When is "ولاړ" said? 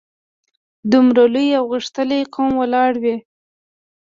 2.57-2.93